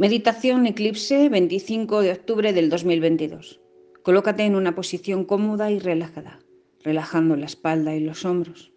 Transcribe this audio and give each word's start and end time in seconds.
Meditación 0.00 0.64
Eclipse 0.66 1.28
25 1.28 2.02
de 2.02 2.12
octubre 2.12 2.52
del 2.52 2.70
2022. 2.70 3.60
Colócate 4.04 4.44
en 4.44 4.54
una 4.54 4.76
posición 4.76 5.24
cómoda 5.24 5.72
y 5.72 5.80
relajada, 5.80 6.38
relajando 6.84 7.34
la 7.34 7.46
espalda 7.46 7.96
y 7.96 7.98
los 7.98 8.24
hombros. 8.24 8.72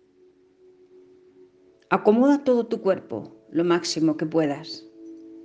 Acomoda 1.92 2.44
todo 2.44 2.65
tu 2.65 2.81
cuerpo 2.81 3.46
lo 3.52 3.63
máximo 3.63 4.18
que 4.18 4.26
puedas 4.26 4.88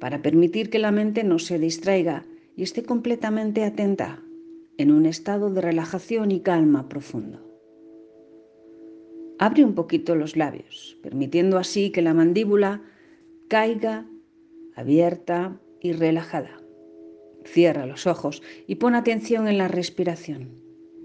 para 0.01 0.23
permitir 0.23 0.71
que 0.71 0.79
la 0.79 0.93
mente 0.93 1.25
no 1.25 1.39
se 1.39 1.59
distraiga 1.59 2.25
y 2.57 2.63
esté 2.63 2.83
completamente 2.83 3.63
atenta 3.63 4.23
en 4.79 4.91
un 4.91 5.05
estado 5.05 5.51
de 5.51 5.61
relajación 5.61 6.31
y 6.31 6.41
calma 6.41 6.89
profundo. 6.89 7.47
Abre 9.39 9.63
un 9.63 9.75
poquito 9.75 10.15
los 10.15 10.39
labios, 10.39 10.97
permitiendo 11.03 11.59
así 11.59 11.93
que 11.93 12.01
la 12.01 12.15
mandíbula 12.15 12.81
caiga 13.49 14.07
abierta 14.75 15.61
y 15.81 15.93
relajada. 15.93 16.61
Cierra 17.45 17.87
los 17.87 18.07
ojos 18.07 18.43
y 18.67 18.77
pon 18.77 18.95
atención 18.95 19.49
en 19.49 19.59
la 19.59 19.69
respiración, 19.69 20.51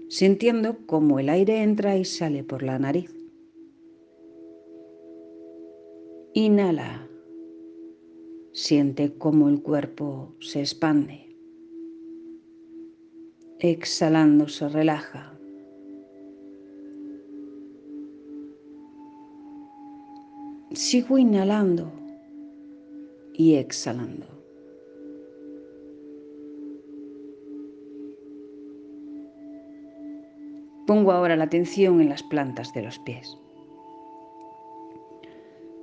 sintiendo 0.08 0.78
cómo 0.86 1.18
el 1.20 1.28
aire 1.28 1.62
entra 1.62 1.96
y 1.96 2.04
sale 2.04 2.44
por 2.44 2.62
la 2.62 2.78
nariz. 2.78 3.14
Inhala. 6.34 7.08
Siente 8.52 9.12
cómo 9.14 9.48
el 9.48 9.62
cuerpo 9.62 10.34
se 10.40 10.60
expande. 10.60 11.36
Exhalando 13.58 14.48
se 14.48 14.68
relaja. 14.68 15.38
Sigo 20.72 21.18
inhalando 21.18 21.92
y 23.34 23.54
exhalando. 23.56 24.31
Pongo 30.86 31.12
ahora 31.12 31.36
la 31.36 31.44
atención 31.44 32.00
en 32.00 32.08
las 32.08 32.22
plantas 32.22 32.72
de 32.74 32.82
los 32.82 32.98
pies. 32.98 33.38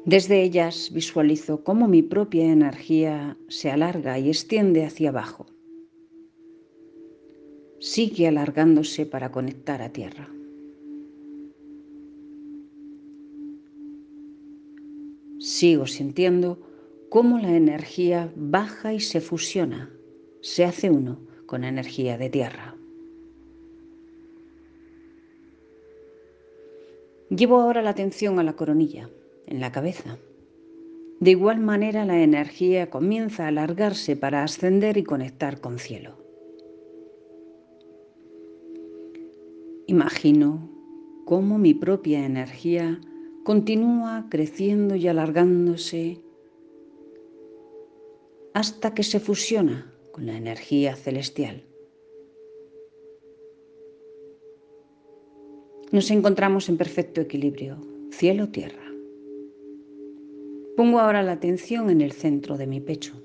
Desde 0.06 0.42
ellas 0.42 0.92
visualizo 0.94 1.64
cómo 1.64 1.88
mi 1.88 2.02
propia 2.02 2.46
energía 2.46 3.38
se 3.48 3.70
alarga 3.70 4.18
y 4.18 4.30
extiende 4.30 4.86
hacia 4.86 5.10
abajo. 5.10 5.46
Sigue 7.80 8.28
alargándose 8.28 9.06
para 9.06 9.32
conectar 9.32 9.82
a 9.82 9.90
tierra. 9.90 10.30
Sigo 15.38 15.88
sintiendo 15.88 16.60
cómo 17.10 17.40
la 17.40 17.56
energía 17.56 18.34
baja 18.36 18.94
y 18.94 19.00
se 19.00 19.22
fusiona, 19.22 19.90
se 20.42 20.66
hace 20.66 20.90
uno 20.90 21.22
con 21.46 21.64
energía 21.64 22.18
de 22.18 22.30
tierra. 22.30 22.79
Llevo 27.30 27.60
ahora 27.62 27.84
la 27.84 27.92
atención 27.92 28.40
a 28.40 28.44
la 28.44 28.54
coronilla, 28.54 29.10
en 29.46 29.60
la 29.60 29.72
cabeza. 29.72 30.18
De 31.20 31.32
igual 31.32 31.60
manera 31.60 32.06
la 32.06 32.22
energía 32.22 32.90
comienza 32.90 33.46
a 33.46 33.50
alargarse 33.50 34.16
para 34.16 34.44
ascender 34.44 34.98
y 34.98 35.04
conectar 35.04 35.62
con 35.62 35.78
cielo. 35.78 36.18
Imagino 39.86 40.70
cómo 41.26 41.60
mi 41.60 41.76
propia 41.76 42.26
energía 42.26 43.00
continúa 43.44 44.28
creciendo 44.30 44.96
y 44.96 45.08
alargándose 45.08 46.22
hasta 48.54 48.94
que 48.94 49.04
se 49.04 49.20
fusiona 49.20 49.94
con 50.12 50.26
la 50.26 50.36
energía 50.36 50.96
celestial. 50.96 51.69
Nos 55.92 56.12
encontramos 56.12 56.70
en 56.70 56.78
perfecto 56.78 57.20
equilibrio, 57.20 57.78
cielo-tierra. 58.12 58.86
Pongo 60.78 61.00
ahora 61.00 61.24
la 61.24 61.32
atención 61.32 61.90
en 61.90 62.02
el 62.02 62.12
centro 62.12 62.58
de 62.58 62.68
mi 62.68 62.80
pecho. 62.80 63.20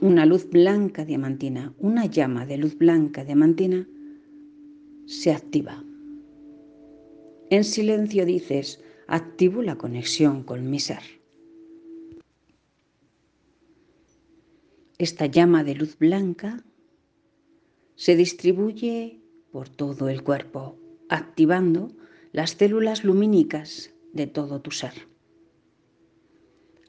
Una 0.00 0.26
luz 0.26 0.48
blanca 0.48 1.04
diamantina, 1.04 1.74
una 1.80 2.06
llama 2.06 2.46
de 2.46 2.58
luz 2.58 2.78
blanca 2.78 3.24
diamantina 3.24 3.88
se 5.06 5.32
activa. 5.32 5.82
En 7.50 7.64
silencio 7.64 8.24
dices, 8.24 8.80
activo 9.08 9.60
la 9.60 9.76
conexión 9.76 10.44
con 10.44 10.70
mi 10.70 10.78
ser. 10.78 11.02
Esta 14.98 15.26
llama 15.26 15.64
de 15.64 15.74
luz 15.74 15.98
blanca 15.98 16.64
se 17.96 18.14
distribuye 18.14 19.20
por 19.50 19.68
todo 19.68 20.08
el 20.08 20.22
cuerpo, 20.22 20.78
activando 21.08 21.92
las 22.32 22.50
células 22.50 23.04
lumínicas 23.04 23.94
de 24.12 24.26
todo 24.26 24.60
tu 24.60 24.70
ser. 24.70 25.08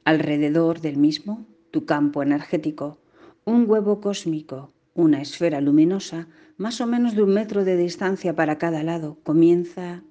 Alrededor 0.04 0.82
del 0.82 0.98
mismo, 0.98 1.48
tu 1.72 1.86
campo 1.86 2.22
energético, 2.22 3.00
un 3.46 3.70
huevo 3.70 4.02
cósmico, 4.02 4.74
una 4.94 5.22
esfera 5.22 5.62
luminosa, 5.62 6.28
más 6.58 6.82
o 6.82 6.88
menos 6.88 7.16
de 7.16 7.24
un 7.24 7.34
metro 7.34 7.64
de 7.64 7.78
distancia 7.78 8.36
para 8.36 8.58
cada 8.58 8.84
lado, 8.84 9.18
comienza 9.24 10.04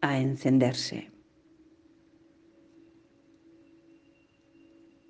a 0.00 0.18
encenderse. 0.18 1.10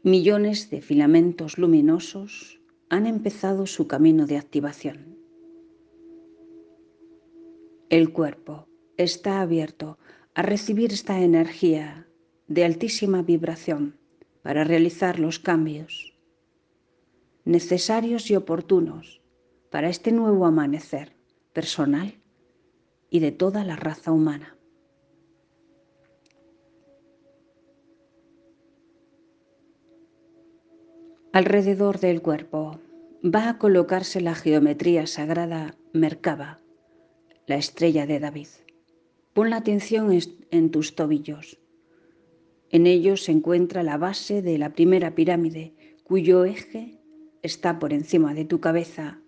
Millones 0.02 0.70
de 0.70 0.80
filamentos 0.80 1.58
luminosos 1.58 2.57
han 2.90 3.06
empezado 3.06 3.66
su 3.66 3.86
camino 3.86 4.26
de 4.26 4.36
activación. 4.36 5.18
El 7.90 8.12
cuerpo 8.12 8.68
está 8.96 9.40
abierto 9.40 9.98
a 10.34 10.42
recibir 10.42 10.92
esta 10.92 11.20
energía 11.20 12.06
de 12.46 12.64
altísima 12.64 13.22
vibración 13.22 13.98
para 14.42 14.64
realizar 14.64 15.18
los 15.18 15.38
cambios 15.38 16.14
necesarios 17.44 18.30
y 18.30 18.36
oportunos 18.36 19.22
para 19.70 19.88
este 19.88 20.12
nuevo 20.12 20.44
amanecer 20.44 21.16
personal 21.54 22.20
y 23.08 23.20
de 23.20 23.32
toda 23.32 23.64
la 23.64 23.74
raza 23.74 24.12
humana. 24.12 24.57
Alrededor 31.38 32.00
del 32.00 32.20
cuerpo 32.20 32.80
va 33.24 33.48
a 33.48 33.58
colocarse 33.58 34.20
la 34.20 34.34
geometría 34.34 35.06
sagrada 35.06 35.76
Merkaba, 35.92 36.58
la 37.46 37.54
estrella 37.54 38.06
de 38.06 38.18
David. 38.18 38.48
Pon 39.34 39.50
la 39.50 39.58
atención 39.58 40.10
en 40.50 40.70
tus 40.72 40.96
tobillos. 40.96 41.60
En 42.70 42.88
ellos 42.88 43.22
se 43.22 43.30
encuentra 43.30 43.84
la 43.84 43.98
base 43.98 44.42
de 44.42 44.58
la 44.58 44.72
primera 44.72 45.14
pirámide, 45.14 45.74
cuyo 46.02 46.44
eje 46.44 46.98
está 47.42 47.78
por 47.78 47.92
encima 47.92 48.34
de 48.34 48.44
tu 48.44 48.58
cabeza. 48.58 49.20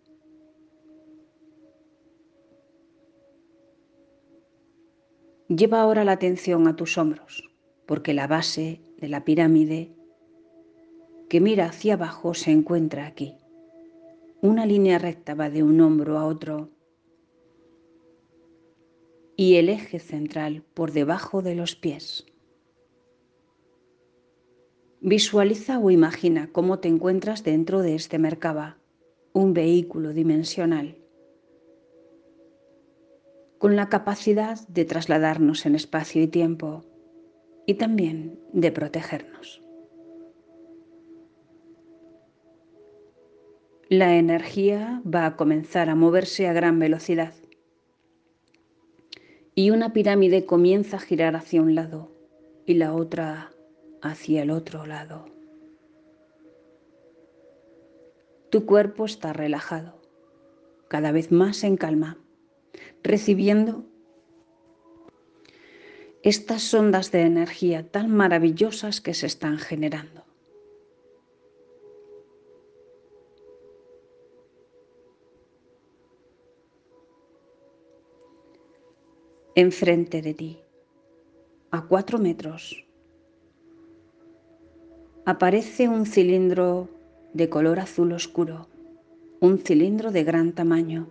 Lleva 5.47 5.81
ahora 5.81 6.03
la 6.03 6.11
atención 6.11 6.67
a 6.67 6.75
tus 6.75 6.99
hombros, 6.99 7.49
porque 7.87 8.15
la 8.15 8.27
base 8.27 8.81
de 8.99 9.09
la 9.09 9.25
pirámide 9.25 9.95
que 11.31 11.41
mira 11.41 11.67
hacia 11.67 11.95
abajo 11.95 12.35
se 12.35 12.51
encuentra 12.51 13.07
aquí. 13.07 13.37
Una 14.43 14.67
línea 14.67 14.99
recta 14.99 15.37
va 15.37 15.49
de 15.49 15.63
un 15.63 15.81
hombro 15.81 16.19
a 16.19 16.27
otro 16.27 16.71
y 19.37 19.55
el 19.55 19.69
eje 19.69 20.01
central 20.01 20.65
por 20.75 20.91
debajo 20.91 21.41
de 21.41 21.55
los 21.55 21.77
pies. 21.77 22.27
Visualiza 25.01 25.79
o 25.79 25.93
imagina 25.93 26.51
cómo 26.51 26.81
te 26.81 26.89
encuentras 26.89 27.45
dentro 27.45 27.81
de 27.81 27.95
este 27.95 28.19
Merkaba, 28.19 28.79
un 29.33 29.55
vehículo 29.55 30.13
dimensional, 30.13 30.99
con 33.59 33.77
la 33.77 33.89
capacidad 33.89 34.59
de 34.67 34.85
trasladarnos 34.85 35.65
en 35.65 35.77
espacio 35.77 36.23
y 36.23 36.27
tiempo 36.27 36.83
y 37.67 37.75
también 37.75 38.41
de 38.53 38.73
protegernos. 38.73 39.70
La 43.91 44.15
energía 44.15 45.03
va 45.05 45.27
a 45.27 45.37
comenzar 45.37 45.91
a 45.91 45.97
moverse 45.97 46.47
a 46.47 46.53
gran 46.53 46.79
velocidad 46.79 47.35
y 49.57 49.71
una 49.71 49.93
pirámide 49.93 50.47
comienza 50.47 50.99
a 50.99 51.01
girar 51.01 51.35
hacia 51.35 51.61
un 51.61 51.75
lado 51.75 52.13
y 52.67 52.75
la 52.75 52.95
otra 52.95 53.51
hacia 54.01 54.43
el 54.43 54.53
otro 54.53 54.87
lado. 54.87 55.25
Tu 58.51 58.65
cuerpo 58.65 59.07
está 59.07 59.33
relajado, 59.33 60.01
cada 60.87 61.11
vez 61.11 61.33
más 61.33 61.65
en 61.65 61.77
calma, 61.77 62.17
recibiendo 63.03 63.87
estas 66.23 66.73
ondas 66.73 67.11
de 67.11 67.23
energía 67.23 67.91
tan 67.91 68.09
maravillosas 68.13 69.01
que 69.01 69.15
se 69.15 69.27
están 69.27 69.59
generando. 69.59 70.20
Enfrente 79.67 80.23
de 80.23 80.33
ti, 80.33 80.59
a 81.71 81.87
cuatro 81.87 82.19
metros, 82.19 82.87
aparece 85.27 85.87
un 85.87 86.07
cilindro 86.07 86.89
de 87.35 87.51
color 87.51 87.79
azul 87.79 88.11
oscuro, 88.13 88.69
un 89.39 89.59
cilindro 89.59 90.13
de 90.13 90.25
gran 90.25 90.55
tamaño, 90.55 91.11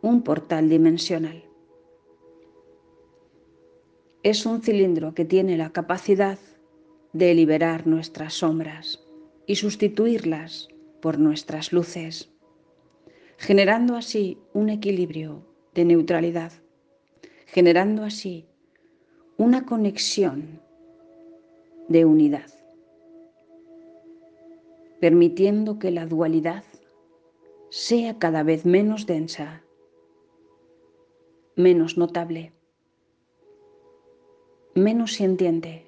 un 0.00 0.22
portal 0.22 0.70
dimensional. 0.70 1.44
Es 4.22 4.46
un 4.46 4.62
cilindro 4.62 5.12
que 5.12 5.26
tiene 5.26 5.58
la 5.58 5.70
capacidad 5.70 6.38
de 7.12 7.34
liberar 7.34 7.86
nuestras 7.86 8.32
sombras 8.32 9.04
y 9.46 9.56
sustituirlas 9.56 10.68
por 11.02 11.18
nuestras 11.18 11.74
luces, 11.74 12.32
generando 13.36 13.94
así 13.94 14.38
un 14.54 14.70
equilibrio 14.70 15.44
de 15.74 15.84
neutralidad, 15.84 16.52
generando 17.52 18.04
así 18.04 18.46
una 19.36 19.66
conexión 19.66 20.60
de 21.88 22.04
unidad 22.04 22.50
permitiendo 25.00 25.78
que 25.78 25.90
la 25.90 26.06
dualidad 26.06 26.64
sea 27.70 28.18
cada 28.18 28.42
vez 28.42 28.64
menos 28.64 29.06
densa, 29.06 29.62
menos 31.54 31.96
notable, 31.96 32.52
menos 34.74 35.14
sintiente, 35.14 35.86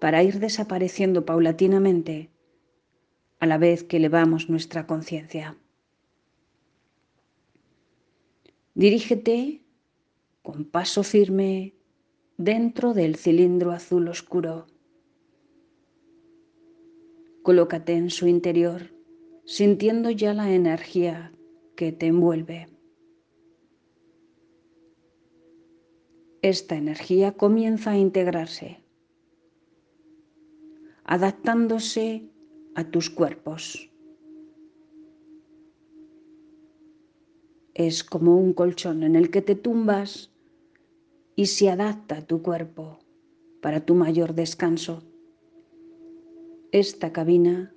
para 0.00 0.22
ir 0.22 0.38
desapareciendo 0.38 1.24
paulatinamente 1.24 2.30
a 3.40 3.46
la 3.46 3.58
vez 3.58 3.82
que 3.84 3.96
elevamos 3.96 4.48
nuestra 4.48 4.86
conciencia. 4.86 5.56
Dirígete 8.74 9.61
con 10.42 10.64
paso 10.64 11.02
firme 11.02 11.74
dentro 12.36 12.94
del 12.94 13.16
cilindro 13.16 13.72
azul 13.72 14.08
oscuro 14.08 14.66
Colócate 17.42 17.94
en 17.94 18.10
su 18.10 18.28
interior, 18.28 18.94
sintiendo 19.44 20.10
ya 20.10 20.32
la 20.32 20.52
energía 20.52 21.32
que 21.74 21.90
te 21.90 22.06
envuelve. 22.06 22.68
Esta 26.40 26.76
energía 26.76 27.32
comienza 27.32 27.90
a 27.90 27.98
integrarse, 27.98 28.78
adaptándose 31.02 32.30
a 32.76 32.84
tus 32.84 33.10
cuerpos. 33.10 33.90
Es 37.74 38.04
como 38.04 38.36
un 38.36 38.52
colchón 38.52 39.02
en 39.02 39.16
el 39.16 39.32
que 39.32 39.42
te 39.42 39.56
tumbas 39.56 40.31
y 41.36 41.46
se 41.46 41.70
adapta 41.70 42.18
a 42.18 42.26
tu 42.26 42.42
cuerpo 42.42 42.98
para 43.60 43.84
tu 43.84 43.94
mayor 43.94 44.34
descanso. 44.34 45.02
Esta 46.72 47.12
cabina 47.12 47.74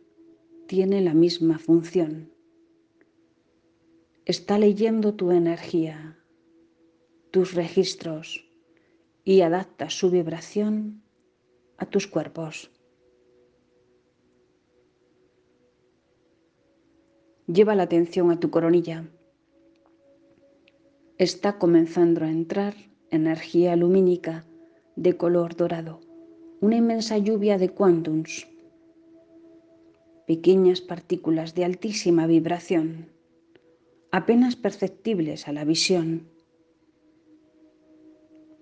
tiene 0.68 1.02
la 1.02 1.13
misma 1.13 1.60
función. 1.60 2.31
Está 4.25 4.57
leyendo 4.57 5.13
tu 5.13 5.31
energía, 5.31 6.18
tus 7.31 7.54
registros 7.54 8.50
y 9.24 9.42
adapta 9.42 9.90
su 9.90 10.10
vibración 10.10 11.04
a 11.78 11.86
tus 11.86 12.07
cuerpos. 12.07 12.72
Lleva 17.48 17.75
la 17.75 17.84
atención 17.84 18.31
a 18.31 18.40
tu 18.40 18.50
coronilla. 18.50 19.07
Está 21.19 21.60
comenzando 21.60 22.25
a 22.25 22.31
entrar 22.31 22.74
energía 23.12 23.75
lumínica 23.75 24.46
de 24.96 25.18
color 25.18 25.56
dorado, 25.56 26.02
una 26.62 26.78
inmensa 26.78 27.18
lluvia 27.18 27.57
de 27.57 27.69
quantums 27.69 28.48
pequeñas 30.25 30.81
partículas 30.81 31.54
de 31.54 31.66
altísima 31.66 32.25
vibración, 32.25 33.12
apenas 34.12 34.56
perceptibles 34.56 35.48
a 35.48 35.54
la 35.54 35.66
visión, 35.66 36.28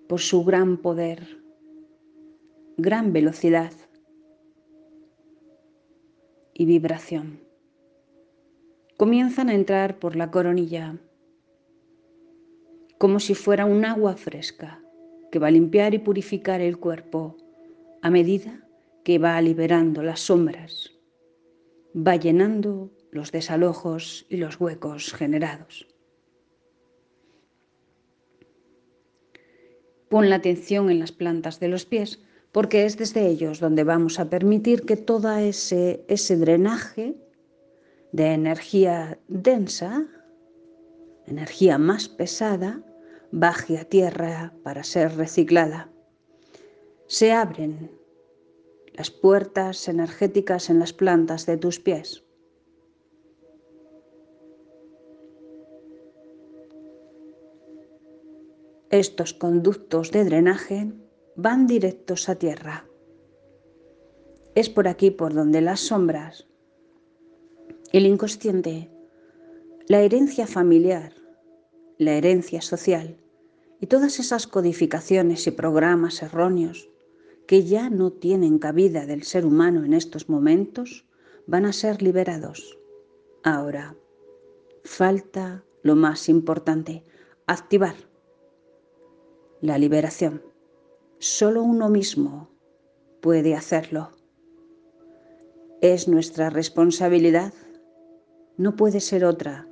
por 0.08 0.20
su 0.20 0.44
gran 0.44 0.76
poder, 0.76 1.42
gran 2.76 3.12
velocidad 3.12 3.72
y 6.52 6.66
vibración. 6.66 7.40
Comienzan 8.98 9.48
a 9.48 9.54
entrar 9.54 9.98
por 9.98 10.16
la 10.16 10.30
coronilla 10.30 10.98
como 13.04 13.20
si 13.20 13.34
fuera 13.34 13.66
un 13.66 13.84
agua 13.84 14.16
fresca 14.16 14.82
que 15.30 15.38
va 15.38 15.48
a 15.48 15.50
limpiar 15.50 15.92
y 15.92 15.98
purificar 15.98 16.62
el 16.62 16.78
cuerpo 16.78 17.36
a 18.00 18.08
medida 18.08 18.66
que 19.04 19.18
va 19.18 19.38
liberando 19.42 20.02
las 20.02 20.20
sombras 20.20 20.90
va 21.94 22.16
llenando 22.16 22.90
los 23.10 23.30
desalojos 23.30 24.24
y 24.30 24.38
los 24.38 24.58
huecos 24.58 25.12
generados. 25.12 25.86
Pon 30.08 30.30
la 30.30 30.36
atención 30.36 30.88
en 30.88 30.98
las 30.98 31.12
plantas 31.12 31.60
de 31.60 31.68
los 31.68 31.84
pies 31.84 32.22
porque 32.52 32.86
es 32.86 32.96
desde 32.96 33.26
ellos 33.28 33.60
donde 33.60 33.84
vamos 33.84 34.18
a 34.18 34.30
permitir 34.30 34.86
que 34.86 34.96
todo 34.96 35.30
ese, 35.36 36.06
ese 36.08 36.38
drenaje 36.38 37.16
de 38.12 38.32
energía 38.32 39.18
densa, 39.28 40.06
energía 41.26 41.76
más 41.76 42.08
pesada, 42.08 42.82
baje 43.36 43.78
a 43.78 43.84
tierra 43.84 44.54
para 44.62 44.84
ser 44.84 45.16
reciclada. 45.16 45.90
Se 47.08 47.32
abren 47.32 47.90
las 48.92 49.10
puertas 49.10 49.88
energéticas 49.88 50.70
en 50.70 50.78
las 50.78 50.92
plantas 50.92 51.44
de 51.44 51.56
tus 51.56 51.80
pies. 51.80 52.22
Estos 58.90 59.34
conductos 59.34 60.12
de 60.12 60.24
drenaje 60.24 60.92
van 61.34 61.66
directos 61.66 62.28
a 62.28 62.36
tierra. 62.36 62.86
Es 64.54 64.70
por 64.70 64.86
aquí 64.86 65.10
por 65.10 65.34
donde 65.34 65.60
las 65.60 65.80
sombras, 65.80 66.46
el 67.92 68.06
inconsciente, 68.06 68.92
la 69.88 70.02
herencia 70.02 70.46
familiar, 70.46 71.12
la 71.98 72.12
herencia 72.12 72.62
social 72.62 73.18
y 73.84 73.86
todas 73.86 74.18
esas 74.18 74.46
codificaciones 74.46 75.46
y 75.46 75.50
programas 75.50 76.22
erróneos 76.22 76.88
que 77.46 77.64
ya 77.64 77.90
no 77.90 78.12
tienen 78.12 78.58
cabida 78.58 79.04
del 79.04 79.24
ser 79.24 79.44
humano 79.44 79.84
en 79.84 79.92
estos 79.92 80.30
momentos 80.30 81.04
van 81.46 81.66
a 81.66 81.72
ser 81.74 82.00
liberados. 82.00 82.78
Ahora, 83.42 83.94
falta 84.84 85.66
lo 85.82 85.96
más 85.96 86.30
importante, 86.30 87.04
activar 87.46 87.94
la 89.60 89.76
liberación. 89.76 90.42
Solo 91.18 91.62
uno 91.62 91.90
mismo 91.90 92.48
puede 93.20 93.54
hacerlo. 93.54 94.12
Es 95.82 96.08
nuestra 96.08 96.48
responsabilidad, 96.48 97.52
no 98.56 98.76
puede 98.76 99.00
ser 99.00 99.26
otra. 99.26 99.68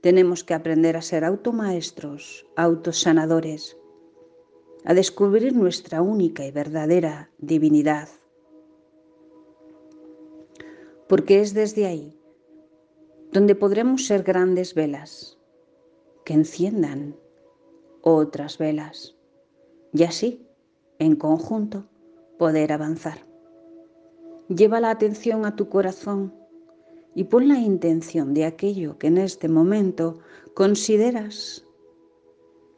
Tenemos 0.00 0.44
que 0.44 0.54
aprender 0.54 0.96
a 0.96 1.02
ser 1.02 1.24
automaestros, 1.24 2.46
autosanadores, 2.56 3.76
a 4.84 4.94
descubrir 4.94 5.54
nuestra 5.54 6.02
única 6.02 6.44
y 6.46 6.52
verdadera 6.52 7.30
divinidad. 7.38 8.08
Porque 11.08 11.40
es 11.40 11.52
desde 11.52 11.86
ahí 11.86 12.18
donde 13.32 13.54
podremos 13.54 14.06
ser 14.06 14.22
grandes 14.22 14.74
velas 14.74 15.38
que 16.24 16.34
enciendan 16.34 17.16
otras 18.02 18.58
velas 18.58 19.16
y 19.92 20.04
así, 20.04 20.46
en 20.98 21.16
conjunto, 21.16 21.86
poder 22.38 22.72
avanzar. 22.72 23.26
Lleva 24.48 24.80
la 24.80 24.90
atención 24.90 25.44
a 25.44 25.56
tu 25.56 25.68
corazón 25.68 26.34
y 27.18 27.24
pon 27.24 27.48
la 27.48 27.58
intención 27.58 28.32
de 28.32 28.44
aquello 28.44 28.96
que 28.96 29.08
en 29.08 29.18
este 29.18 29.48
momento 29.48 30.20
consideras 30.54 31.66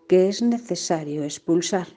que 0.09 0.31
es 0.31 0.41
necesario 0.41 1.25
expulsar. 1.25 1.89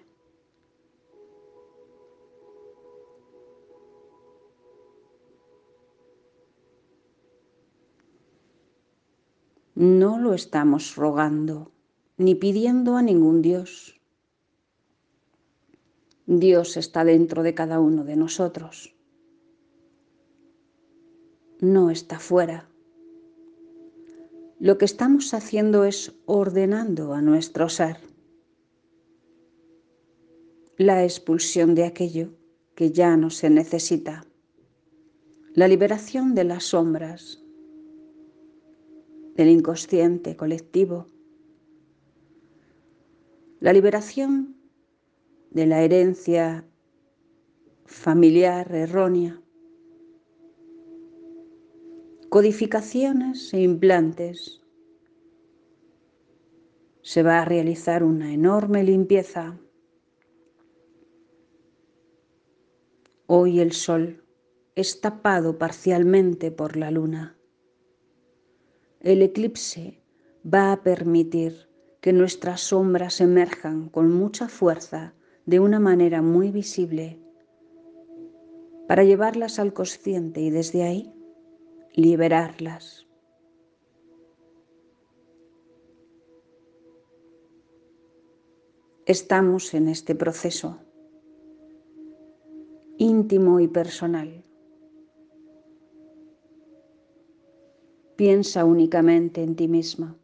No 9.74 10.20
lo 10.20 10.34
estamos 10.34 10.98
rogando 10.98 11.72
ni 12.18 12.36
pidiendo 12.36 12.98
a 12.98 13.02
ningún 13.02 13.42
Dios. 13.42 14.02
Dios 16.26 16.76
está 16.76 17.06
dentro 17.06 17.42
de 17.42 17.54
cada 17.54 17.80
uno 17.80 18.04
de 18.04 18.18
nosotros. 18.18 18.93
No 21.64 21.92
está 21.92 22.20
fuera. 22.20 22.68
Lo 24.60 24.78
que 24.78 24.84
estamos 24.84 25.34
haciendo 25.34 25.86
es 25.86 26.12
ordenando 26.26 27.14
a 27.14 27.22
nuestro 27.22 27.70
ser. 27.70 28.00
La 30.76 31.06
expulsión 31.06 31.74
de 31.74 31.86
aquello 31.86 32.34
que 32.76 32.92
ya 32.92 33.16
no 33.16 33.30
se 33.30 33.50
necesita, 33.50 34.26
la 35.54 35.70
liberación 35.70 36.36
de 36.36 36.44
las 36.44 36.66
sombras, 36.66 37.42
del 39.36 39.48
inconsciente 39.48 40.36
colectivo, 40.36 41.08
la 43.62 43.72
liberación 43.72 44.58
de 45.52 45.66
la 45.66 45.82
herencia 45.82 46.66
familiar 47.86 48.70
errónea, 48.76 49.43
codificaciones 52.34 53.54
e 53.54 53.62
implantes. 53.62 54.60
Se 57.04 57.22
va 57.22 57.44
a 57.44 57.46
realizar 57.46 58.04
una 58.04 58.34
enorme 58.34 58.84
limpieza. 58.84 59.60
Hoy 63.28 63.60
el 63.60 63.72
sol 63.72 64.24
es 64.74 65.00
tapado 65.00 65.60
parcialmente 65.60 66.50
por 66.50 66.76
la 66.76 66.90
luna. 66.90 67.38
El 69.00 69.22
eclipse 69.22 70.02
va 70.44 70.72
a 70.72 70.82
permitir 70.82 71.70
que 72.02 72.14
nuestras 72.14 72.62
sombras 72.62 73.22
emerjan 73.22 73.90
con 73.90 74.12
mucha 74.12 74.48
fuerza 74.48 75.14
de 75.46 75.60
una 75.60 75.80
manera 75.80 76.24
muy 76.24 76.50
visible 76.50 77.20
para 78.88 79.04
llevarlas 79.04 79.60
al 79.60 79.72
consciente 79.72 80.42
y 80.42 80.50
desde 80.50 80.82
ahí 80.82 81.14
liberarlas. 81.94 83.08
Estamos 89.06 89.74
en 89.74 89.90
este 89.90 90.16
proceso 90.16 90.80
íntimo 92.98 93.60
y 93.60 93.68
personal. 93.68 94.44
Piensa 98.16 98.64
únicamente 98.64 99.44
en 99.44 99.56
ti 99.56 99.68
misma. 99.68 100.18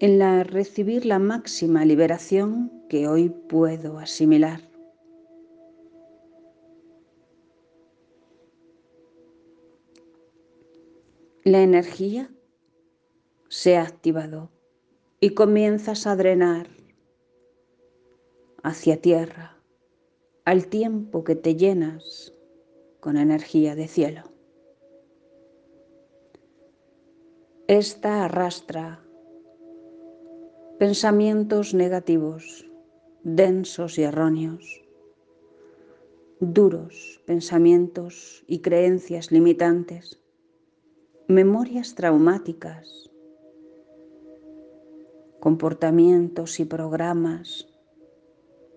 en 0.00 0.18
la 0.18 0.44
recibir 0.44 1.04
la 1.04 1.18
máxima 1.18 1.84
liberación 1.84 2.72
que 2.88 3.06
hoy 3.06 3.28
puedo 3.28 3.98
asimilar. 3.98 4.69
La 11.44 11.62
energía 11.62 12.30
se 13.48 13.78
ha 13.78 13.82
activado 13.82 14.50
y 15.20 15.30
comienzas 15.30 16.06
a 16.06 16.14
drenar 16.14 16.68
hacia 18.62 19.00
tierra 19.00 19.56
al 20.44 20.66
tiempo 20.66 21.24
que 21.24 21.36
te 21.36 21.56
llenas 21.56 22.34
con 23.00 23.16
energía 23.16 23.74
de 23.74 23.88
cielo. 23.88 24.24
Esta 27.68 28.26
arrastra 28.26 29.02
pensamientos 30.78 31.72
negativos, 31.72 32.70
densos 33.22 33.96
y 33.98 34.02
erróneos, 34.02 34.82
duros 36.38 37.22
pensamientos 37.24 38.44
y 38.46 38.60
creencias 38.60 39.32
limitantes, 39.32 40.19
memorias 41.30 41.94
traumáticas, 41.94 43.08
comportamientos 45.38 46.58
y 46.58 46.64
programas, 46.64 47.68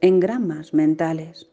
engramas 0.01 0.71
mentales. 0.71 1.51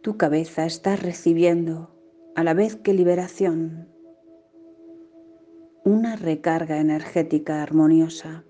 Tu 0.00 0.16
cabeza 0.16 0.64
está 0.64 0.94
recibiendo 0.94 1.90
a 2.36 2.44
la 2.44 2.54
vez 2.54 2.76
que 2.76 2.94
liberación 2.94 3.88
una 5.84 6.14
recarga 6.14 6.78
energética 6.78 7.64
armoniosa. 7.64 8.44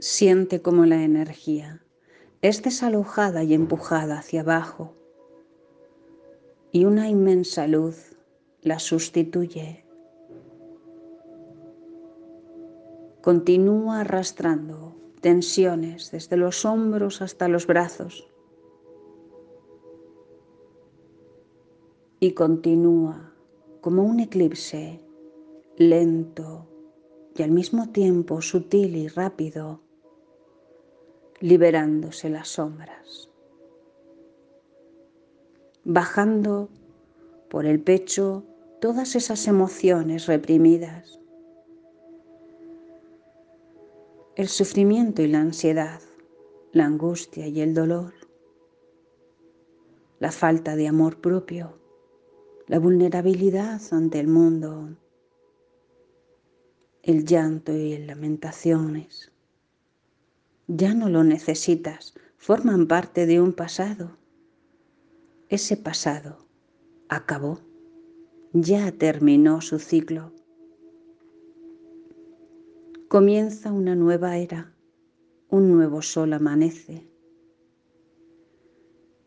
Siente 0.00 0.62
como 0.62 0.86
la 0.86 1.02
energía 1.02 1.82
es 2.40 2.62
desalojada 2.62 3.42
y 3.42 3.52
empujada 3.52 4.20
hacia 4.20 4.42
abajo 4.42 4.94
y 6.70 6.84
una 6.84 7.08
inmensa 7.08 7.66
luz 7.66 8.16
la 8.62 8.78
sustituye. 8.78 9.84
Continúa 13.22 14.02
arrastrando 14.02 14.94
tensiones 15.20 16.12
desde 16.12 16.36
los 16.36 16.64
hombros 16.64 17.20
hasta 17.20 17.48
los 17.48 17.66
brazos. 17.66 18.28
Y 22.20 22.32
continúa 22.34 23.32
como 23.80 24.04
un 24.04 24.20
eclipse 24.20 25.00
lento 25.76 26.68
y 27.36 27.42
al 27.42 27.50
mismo 27.50 27.90
tiempo 27.90 28.42
sutil 28.42 28.96
y 28.96 29.08
rápido, 29.08 29.87
liberándose 31.40 32.30
las 32.30 32.48
sombras, 32.48 33.30
bajando 35.84 36.68
por 37.48 37.66
el 37.66 37.80
pecho 37.80 38.44
todas 38.80 39.16
esas 39.16 39.46
emociones 39.46 40.26
reprimidas 40.26 41.18
el 44.38 44.46
sufrimiento 44.46 45.20
y 45.20 45.26
la 45.26 45.40
ansiedad, 45.40 46.00
la 46.70 46.84
angustia 46.84 47.48
y 47.48 47.60
el 47.60 47.74
dolor, 47.74 48.14
la 50.20 50.30
falta 50.30 50.76
de 50.76 50.86
amor 50.86 51.20
propio, 51.20 51.76
la 52.68 52.78
vulnerabilidad 52.78 53.80
ante 53.90 54.20
el 54.20 54.28
mundo, 54.28 54.96
el 57.02 57.24
llanto 57.24 57.72
y 57.72 57.98
lamentaciones. 57.98 59.32
Ya 60.68 60.94
no 60.94 61.08
lo 61.08 61.24
necesitas, 61.24 62.14
forman 62.36 62.86
parte 62.86 63.26
de 63.26 63.40
un 63.40 63.52
pasado. 63.52 64.16
Ese 65.48 65.76
pasado 65.76 66.46
acabó, 67.08 67.60
ya 68.52 68.92
terminó 68.92 69.60
su 69.60 69.78
ciclo 69.78 70.32
Comienza 73.08 73.72
una 73.72 73.94
nueva 73.94 74.36
era, 74.36 74.74
un 75.48 75.72
nuevo 75.72 76.02
sol 76.02 76.34
amanece. 76.34 77.08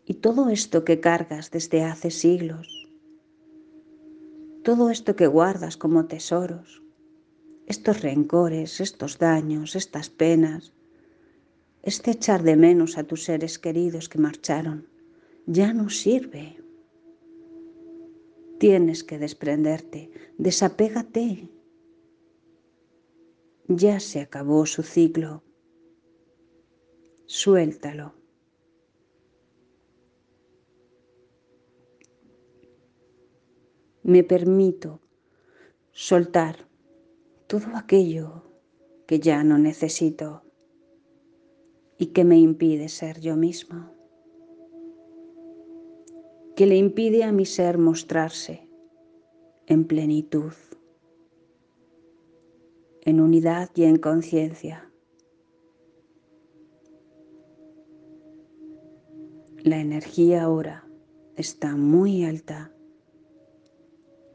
Y 0.06 0.14
todo 0.14 0.50
esto 0.50 0.86
que 0.86 1.00
cargas 1.00 1.50
desde 1.50 1.84
hace 1.84 2.12
siglos, 2.12 2.88
todo 4.64 4.92
esto 4.92 5.16
que 5.16 5.26
guardas 5.26 5.78
como 5.78 6.06
tesoros, 6.06 6.84
estos 7.66 8.02
rencores, 8.02 8.82
estos 8.82 9.18
daños, 9.18 9.76
estas 9.76 10.12
penas, 10.12 10.74
este 11.84 12.12
echar 12.12 12.44
de 12.44 12.56
menos 12.56 12.98
a 12.98 13.04
tus 13.04 13.24
seres 13.24 13.60
queridos 13.60 14.10
que 14.10 14.20
marcharon, 14.20 14.88
ya 15.46 15.74
no 15.74 15.90
sirve. 15.90 16.58
Tienes 18.60 19.04
que 19.04 19.18
desprenderte, 19.18 20.12
desapégate 20.38 21.50
ya 23.76 24.00
se 24.00 24.22
acabó 24.22 24.66
su 24.66 24.84
ciclo. 24.84 25.44
Suéltalo. 27.26 28.14
Me 34.04 34.24
permito 34.24 35.00
soltar 35.92 36.68
todo 37.48 37.76
aquello 37.76 38.44
que 39.08 39.20
ya 39.20 39.44
no 39.44 39.58
necesito 39.58 40.44
y 42.02 42.08
que 42.08 42.24
me 42.24 42.38
impide 42.40 42.90
ser 42.90 43.22
yo 43.22 43.38
mismo, 43.38 43.94
que 46.56 46.66
le 46.66 46.76
impide 46.76 47.24
a 47.24 47.32
mi 47.32 47.46
ser 47.46 47.78
mostrarse 47.78 48.68
en 49.68 49.86
plenitud 49.86 50.54
en 53.04 53.20
unidad 53.20 53.70
y 53.76 53.84
en 53.84 53.98
conciencia. 53.98 54.92
La 59.64 59.80
energía 59.80 60.44
ahora 60.44 60.88
está 61.36 61.76
muy 61.76 62.24
alta. 62.24 62.72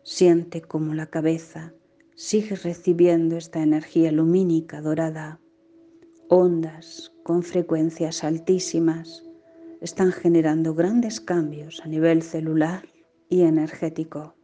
Siente 0.03 0.63
como 0.63 0.95
la 0.95 1.07
cabeza 1.07 1.75
sigue 2.15 2.57
recibiendo 2.57 3.37
esta 3.37 3.63
energía 3.63 4.11
lumínica 4.11 4.81
dorada. 4.81 5.41
Ondas 6.29 7.13
con 7.23 7.45
frecuencias 7.45 8.25
altísimas 8.25 9.23
están 9.81 10.11
generando 10.11 10.75
grandes 10.75 11.21
cambios 11.21 11.81
a 11.85 11.87
nivel 11.87 12.21
celular 12.21 12.83
y 13.29 13.43
energético. 13.43 14.35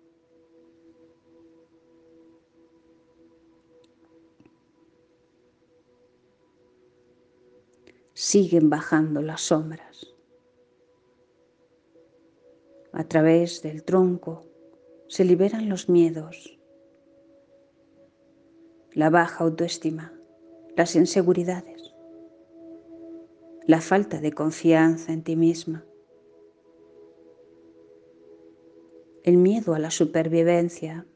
Siguen 8.14 8.70
bajando 8.70 9.20
las 9.20 9.40
sombras. 9.40 10.06
A 12.92 13.02
través 13.08 13.60
del 13.62 13.82
tronco 13.82 14.44
se 15.08 15.24
liberan 15.24 15.68
los 15.68 15.88
miedos, 15.88 16.60
la 18.92 19.10
baja 19.10 19.42
autoestima, 19.42 20.12
las 20.76 20.96
inseguridades, 20.96 21.94
la 23.66 23.80
falta 23.80 24.20
de 24.20 24.32
confianza 24.32 25.12
en 25.12 25.22
ti 25.22 25.36
misma, 25.36 25.84
el 29.22 29.36
miedo 29.36 29.74
a 29.74 29.78
la 29.78 29.90
supervivencia, 29.90 31.06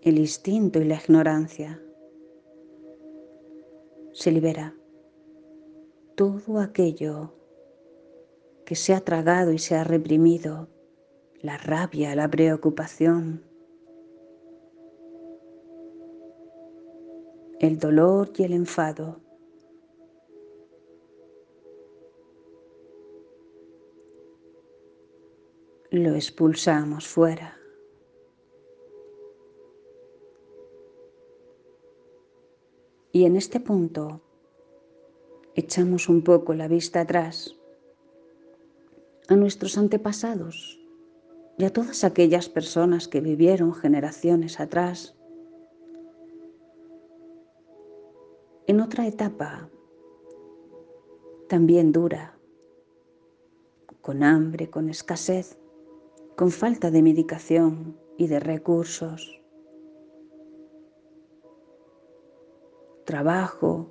el 0.00 0.18
instinto 0.18 0.80
y 0.80 0.84
la 0.84 0.96
ignorancia. 0.96 1.80
Se 4.12 4.32
libera 4.32 4.74
todo 6.16 6.58
aquello 6.58 7.34
que 8.64 8.74
se 8.74 8.94
ha 8.94 9.00
tragado 9.00 9.52
y 9.52 9.58
se 9.58 9.76
ha 9.76 9.84
reprimido, 9.84 10.68
la 11.40 11.58
rabia, 11.58 12.14
la 12.16 12.28
preocupación, 12.28 13.44
el 17.62 17.78
dolor 17.78 18.32
y 18.36 18.42
el 18.42 18.54
enfado. 18.54 19.20
Lo 25.90 26.16
expulsamos 26.16 27.06
fuera. 27.06 27.56
Y 33.12 33.26
en 33.26 33.36
este 33.36 33.60
punto 33.60 34.22
echamos 35.54 36.08
un 36.08 36.24
poco 36.24 36.54
la 36.54 36.66
vista 36.66 37.02
atrás 37.02 37.54
a 39.28 39.36
nuestros 39.36 39.78
antepasados 39.78 40.80
y 41.58 41.64
a 41.64 41.72
todas 41.72 42.02
aquellas 42.02 42.48
personas 42.48 43.06
que 43.06 43.20
vivieron 43.20 43.72
generaciones 43.72 44.58
atrás 44.58 45.14
en 48.66 48.80
otra 48.80 49.06
etapa 49.06 49.68
también 51.48 51.92
dura, 51.92 52.38
con 54.00 54.22
hambre, 54.22 54.70
con 54.70 54.88
escasez, 54.88 55.58
con 56.36 56.50
falta 56.50 56.90
de 56.90 57.02
medicación 57.02 57.96
y 58.16 58.26
de 58.26 58.40
recursos, 58.40 59.40
trabajo, 63.04 63.90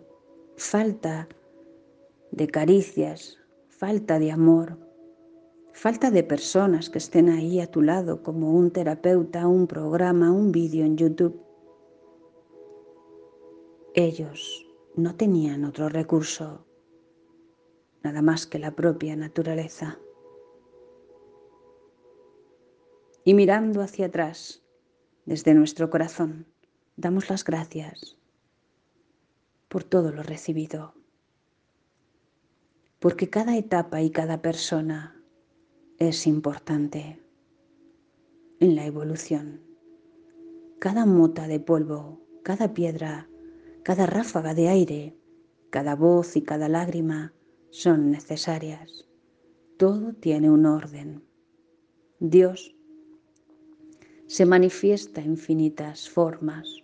falta 0.55 1.27
de 2.31 2.47
caricias, 2.47 3.37
falta 3.67 4.19
de 4.19 4.31
amor, 4.31 4.77
falta 5.73 6.11
de 6.11 6.23
personas 6.23 6.89
que 6.89 6.97
estén 6.97 7.29
ahí 7.29 7.59
a 7.59 7.67
tu 7.67 7.81
lado 7.81 8.23
como 8.23 8.53
un 8.53 8.71
terapeuta, 8.71 9.47
un 9.47 9.67
programa, 9.67 10.31
un 10.31 10.51
vídeo 10.51 10.85
en 10.85 10.97
YouTube. 10.97 11.50
Ellos 13.93 14.65
no 14.95 15.15
tenían 15.15 15.65
otro 15.65 15.89
recurso, 15.89 16.65
nada 18.03 18.21
más 18.21 18.47
que 18.47 18.59
la 18.59 18.75
propia 18.75 19.15
naturaleza. 19.15 19.99
Y 23.23 23.33
mirando 23.33 23.81
hacia 23.81 24.07
atrás, 24.07 24.63
desde 25.25 25.53
nuestro 25.53 25.89
corazón, 25.89 26.45
damos 26.95 27.29
las 27.29 27.43
gracias 27.43 28.17
por 29.67 29.83
todo 29.83 30.11
lo 30.11 30.23
recibido 30.23 30.93
porque 33.01 33.31
cada 33.31 33.57
etapa 33.57 34.03
y 34.03 34.11
cada 34.11 34.43
persona 34.43 35.19
es 35.97 36.27
importante 36.27 37.19
en 38.59 38.75
la 38.75 38.85
evolución. 38.85 39.59
Cada 40.77 41.07
mota 41.07 41.47
de 41.47 41.59
polvo, 41.59 42.21
cada 42.43 42.75
piedra, 42.75 43.27
cada 43.83 44.05
ráfaga 44.05 44.53
de 44.53 44.67
aire, 44.67 45.15
cada 45.69 45.95
voz 45.95 46.35
y 46.35 46.41
cada 46.41 46.69
lágrima 46.69 47.33
son 47.71 48.11
necesarias. 48.11 49.07
Todo 49.77 50.13
tiene 50.13 50.51
un 50.51 50.65
orden. 50.65 51.23
Dios 52.19 52.75
se 54.27 54.45
manifiesta 54.45 55.21
en 55.21 55.31
infinitas 55.31 56.09
formas. 56.09 56.83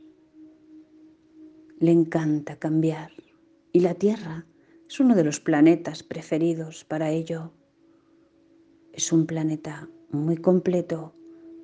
Le 1.80 1.92
encanta 1.92 2.58
cambiar 2.58 3.12
y 3.72 3.82
la 3.82 3.94
tierra 3.94 4.46
es 4.90 5.00
uno 5.00 5.16
de 5.16 5.24
los 5.24 5.40
planetas 5.40 6.02
preferidos 6.02 6.84
para 6.84 7.12
ello. 7.12 7.52
Es 8.92 9.12
un 9.12 9.28
planeta 9.28 9.88
muy 10.10 10.38
completo 10.38 11.14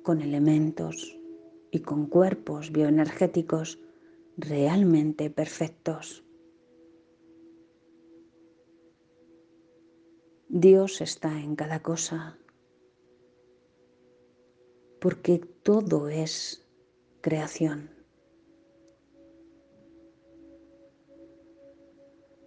con 0.04 0.20
elementos 0.20 1.18
y 1.72 1.80
con 1.80 2.06
cuerpos 2.06 2.70
bioenergéticos 2.70 3.80
realmente 4.36 5.30
perfectos. 5.30 6.24
Dios 10.48 11.00
está 11.00 11.40
en 11.40 11.56
cada 11.56 11.82
cosa, 11.82 12.38
porque 15.00 15.38
todo 15.38 16.08
es 16.08 16.66
creación. 17.20 17.94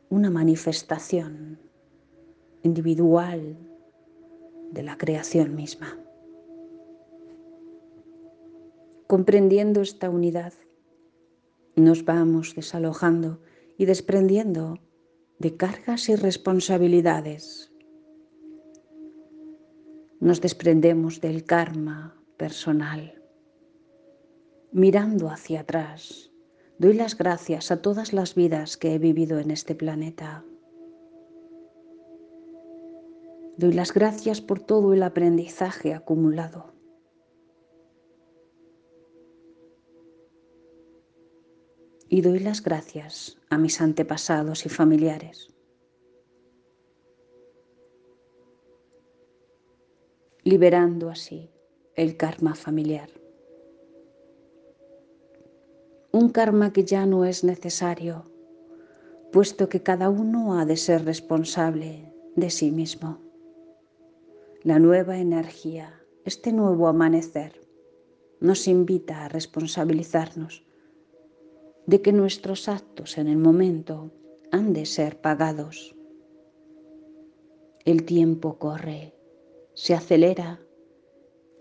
una 0.10 0.30
manifestación 0.30 1.60
individual 2.63 3.58
de 4.71 4.84
la 4.84 4.97
creación 4.97 5.56
misma. 5.56 6.00
Comprendiendo 9.08 9.82
esta 9.82 10.10
unidad, 10.10 10.54
nos 11.78 12.06
vamos 12.06 12.56
desalojando 12.56 13.42
y 13.78 13.86
desprendiendo 13.86 14.80
de 15.40 15.56
cargas 15.56 16.10
y 16.10 16.16
responsabilidades. 16.16 17.72
Nos 20.20 20.42
desprendemos 20.42 21.22
del 21.22 21.46
karma 21.46 22.22
personal, 22.38 23.22
mirando 24.72 25.30
hacia 25.30 25.62
atrás 25.62 26.32
Doy 26.80 26.94
las 26.94 27.18
gracias 27.18 27.72
a 27.72 27.82
todas 27.82 28.13
las 28.13 28.36
vidas 28.36 28.78
que 28.78 28.94
he 28.94 29.00
vivido 29.00 29.40
en 29.40 29.50
este 29.50 29.74
planeta. 29.74 30.46
Doy 33.58 33.74
las 33.74 33.92
gracias 33.92 34.42
por 34.42 34.60
todo 34.60 34.94
el 34.94 35.02
aprendizaje 35.02 35.96
acumulado. 35.96 36.77
Y 42.10 42.22
doy 42.22 42.39
las 42.39 42.63
gracias 42.63 43.38
a 43.50 43.58
mis 43.58 43.82
antepasados 43.82 44.65
y 44.65 44.70
familiares. 44.70 45.54
liberando 50.43 51.10
así 51.10 51.52
el 51.93 52.15
karma 52.15 52.56
familiar 52.56 53.10
un 56.17 56.30
karma 56.30 56.74
que 56.74 56.84
ya 56.84 57.06
no 57.06 57.26
es 57.26 57.43
necesario, 57.43 58.26
puesto 59.32 59.70
que 59.70 59.84
cada 59.84 60.10
uno 60.10 60.58
ha 60.58 60.65
de 60.65 60.76
ser 60.76 61.06
responsable 61.06 62.12
de 62.36 62.50
sí 62.50 62.72
mismo. 62.72 63.20
La 64.63 64.80
nueva 64.80 65.20
energía, 65.20 66.02
este 66.26 66.52
nuevo 66.52 66.88
amanecer, 66.88 67.62
nos 68.39 68.67
invita 68.67 69.26
a 69.26 69.30
responsabilizarnos 69.30 70.65
de 71.88 72.02
que 72.02 72.12
nuestros 72.12 72.67
actos 72.67 73.17
en 73.17 73.28
el 73.28 73.38
momento 73.38 74.12
han 74.52 74.73
de 74.73 74.86
ser 74.86 75.21
pagados. 75.21 75.95
El 77.86 78.04
tiempo 78.04 78.60
corre, 78.60 79.13
se 79.73 79.93
acelera 79.93 80.60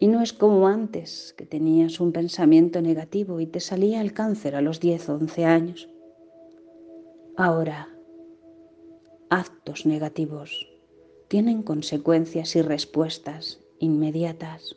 y 0.01 0.09
no 0.09 0.21
es 0.21 0.33
como 0.33 0.67
antes, 0.67 1.33
que 1.39 1.47
tenías 1.47 2.01
un 2.01 2.12
pensamiento 2.12 2.83
negativo 2.83 3.39
y 3.39 3.47
te 3.47 3.61
salía 3.61 4.01
el 4.01 4.12
cáncer 4.12 4.57
a 4.57 4.61
los 4.61 4.81
10 4.81 5.09
o 5.11 5.15
11 5.15 5.45
años. 5.45 5.89
Ahora, 7.37 7.89
actos 9.31 9.87
negativos 9.87 10.69
tienen 11.29 11.62
consecuencias 11.62 12.57
y 12.57 12.62
respuestas 12.62 13.61
inmediatas. 13.79 14.75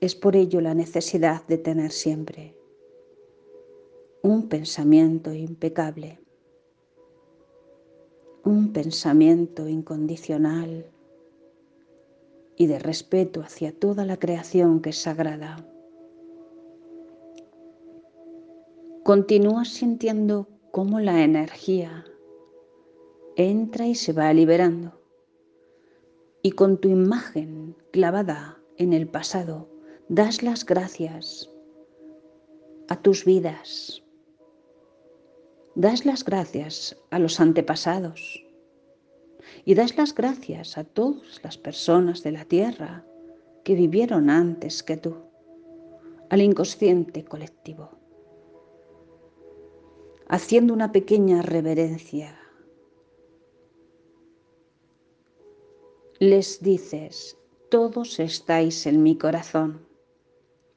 Es 0.00 0.14
por 0.14 0.36
ello 0.36 0.60
la 0.60 0.74
necesidad 0.74 1.44
de 1.48 1.58
tener 1.58 1.90
siempre 1.90 2.61
un 4.24 4.48
pensamiento 4.48 5.32
impecable, 5.34 6.20
un 8.44 8.72
pensamiento 8.72 9.66
incondicional 9.66 10.86
y 12.56 12.68
de 12.68 12.78
respeto 12.78 13.40
hacia 13.40 13.76
toda 13.76 14.06
la 14.06 14.16
creación 14.18 14.80
que 14.80 14.90
es 14.90 14.98
sagrada. 14.98 15.66
Continúas 19.02 19.70
sintiendo 19.70 20.48
cómo 20.70 21.00
la 21.00 21.24
energía 21.24 22.04
entra 23.34 23.88
y 23.88 23.96
se 23.96 24.12
va 24.12 24.32
liberando. 24.32 25.00
Y 26.42 26.52
con 26.52 26.78
tu 26.78 26.88
imagen 26.88 27.76
clavada 27.90 28.60
en 28.76 28.92
el 28.92 29.08
pasado, 29.08 29.68
das 30.08 30.44
las 30.44 30.64
gracias 30.64 31.50
a 32.88 33.02
tus 33.02 33.24
vidas. 33.24 34.01
Das 35.74 36.04
las 36.04 36.24
gracias 36.24 36.96
a 37.10 37.18
los 37.18 37.40
antepasados. 37.40 38.44
Y 39.64 39.74
das 39.74 39.96
las 39.96 40.14
gracias 40.14 40.78
a 40.78 40.84
todas 40.84 41.40
las 41.42 41.56
personas 41.56 42.22
de 42.22 42.32
la 42.32 42.44
tierra 42.44 43.04
que 43.64 43.74
vivieron 43.74 44.28
antes 44.28 44.82
que 44.82 44.96
tú, 44.96 45.16
al 46.30 46.42
inconsciente 46.42 47.24
colectivo, 47.24 47.90
haciendo 50.28 50.74
una 50.74 50.92
pequeña 50.92 51.42
reverencia 51.42 52.38
les 56.22 56.62
dices, 56.62 57.36
todos 57.68 58.20
estáis 58.20 58.86
en 58.86 59.02
mi 59.02 59.18
corazón, 59.18 59.84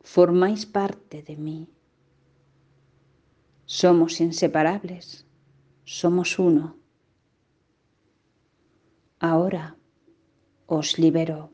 formáis 0.01 0.65
parte 0.65 1.21
de 1.21 1.37
mí. 1.37 1.74
Somos 3.65 4.21
inseparables, 4.21 5.25
somos 5.85 6.37
uno. 6.37 6.77
Ahora 9.19 9.75
os 10.67 10.99
libero. 10.99 11.49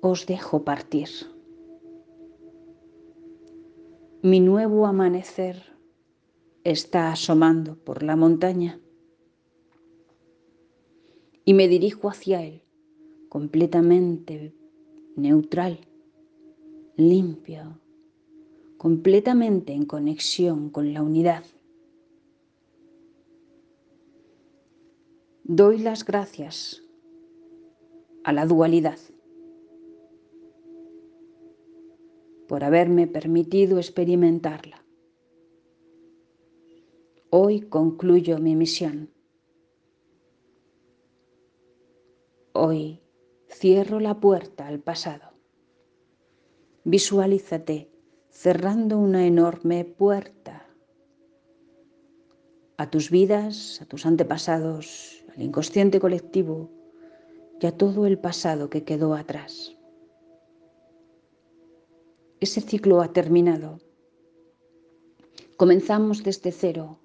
Os 0.00 0.26
dejo 0.26 0.64
partir. 0.64 1.08
Mi 4.22 4.38
nuevo 4.38 4.86
amanecer 4.86 5.76
está 6.62 7.10
asomando 7.10 7.76
por 7.76 8.04
la 8.04 8.14
montaña 8.14 8.80
y 11.44 11.54
me 11.54 11.66
dirijo 11.66 12.08
hacia 12.08 12.42
Él, 12.44 12.62
completamente 13.28 14.54
neutral, 15.16 15.80
limpio, 16.96 17.78
completamente 18.78 19.74
en 19.74 19.84
conexión 19.84 20.70
con 20.70 20.94
la 20.94 21.02
unidad. 21.02 21.44
Doy 25.44 25.78
las 25.78 26.06
gracias 26.06 26.82
a 28.24 28.32
la 28.32 28.46
dualidad 28.46 28.98
por 32.48 32.64
haberme 32.64 33.06
permitido 33.06 33.76
experimentarla. 33.76 34.82
Hoy 37.28 37.60
concluyo 37.60 38.38
mi 38.38 38.56
misión. 38.56 39.10
Hoy 42.52 43.02
cierro 43.50 44.00
la 44.00 44.18
puerta 44.18 44.66
al 44.66 44.80
pasado. 44.80 45.35
Visualízate 46.88 47.90
cerrando 48.30 48.96
una 48.96 49.26
enorme 49.26 49.84
puerta 49.84 50.68
a 52.76 52.88
tus 52.88 53.10
vidas, 53.10 53.80
a 53.82 53.86
tus 53.86 54.06
antepasados, 54.06 55.24
al 55.34 55.42
inconsciente 55.42 55.98
colectivo 55.98 56.70
y 57.60 57.66
a 57.66 57.76
todo 57.76 58.06
el 58.06 58.20
pasado 58.20 58.70
que 58.70 58.84
quedó 58.84 59.14
atrás. 59.14 59.76
Ese 62.38 62.60
ciclo 62.60 63.02
ha 63.02 63.12
terminado. 63.12 63.80
Comenzamos 65.56 66.22
desde 66.22 66.52
cero, 66.52 67.00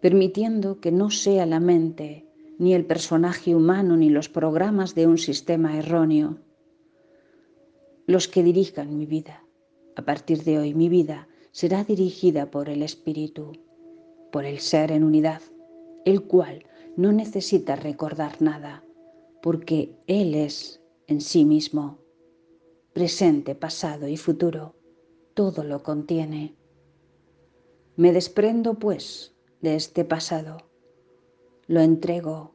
permitiendo 0.00 0.80
que 0.80 0.92
no 0.92 1.10
sea 1.10 1.44
la 1.44 1.58
mente 1.58 2.28
ni 2.56 2.72
el 2.72 2.86
personaje 2.86 3.52
humano, 3.56 3.96
ni 3.96 4.10
los 4.10 4.28
programas 4.28 4.94
de 4.94 5.08
un 5.08 5.18
sistema 5.18 5.76
erróneo, 5.76 6.38
los 8.06 8.28
que 8.28 8.42
dirijan 8.42 8.96
mi 8.96 9.06
vida. 9.06 9.44
A 9.96 10.02
partir 10.02 10.44
de 10.44 10.58
hoy 10.58 10.74
mi 10.74 10.88
vida 10.88 11.28
será 11.50 11.84
dirigida 11.84 12.50
por 12.50 12.68
el 12.68 12.82
Espíritu, 12.82 13.52
por 14.30 14.44
el 14.44 14.60
Ser 14.60 14.92
en 14.92 15.04
unidad, 15.04 15.42
el 16.04 16.22
cual 16.22 16.64
no 16.96 17.12
necesita 17.12 17.76
recordar 17.76 18.40
nada, 18.40 18.84
porque 19.42 19.96
Él 20.06 20.34
es 20.34 20.80
en 21.06 21.20
sí 21.20 21.44
mismo, 21.44 21.98
presente, 22.92 23.54
pasado 23.54 24.08
y 24.08 24.16
futuro, 24.16 24.74
todo 25.34 25.64
lo 25.64 25.82
contiene. 25.82 26.54
Me 27.96 28.12
desprendo, 28.12 28.74
pues, 28.74 29.34
de 29.60 29.74
este 29.74 30.04
pasado 30.04 30.58
lo 31.66 31.80
entrego 31.80 32.54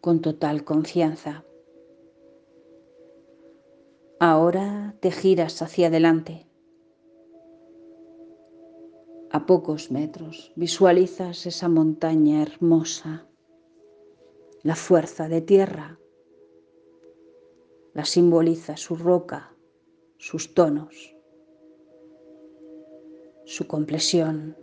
con 0.00 0.20
total 0.20 0.64
confianza. 0.64 1.44
Ahora 4.22 4.94
te 5.00 5.12
giras 5.12 5.62
hacia 5.62 5.86
adelante. 5.86 6.46
A 9.30 9.46
pocos 9.46 9.90
metros 9.90 10.52
visualizas 10.56 11.46
esa 11.46 11.70
montaña 11.70 12.42
hermosa, 12.42 13.26
la 14.62 14.76
fuerza 14.76 15.26
de 15.30 15.40
tierra. 15.40 15.98
La 17.94 18.04
simboliza 18.04 18.76
su 18.76 18.94
roca, 18.94 19.56
sus 20.18 20.52
tonos, 20.52 21.16
su 23.46 23.66
complexión 23.66 24.54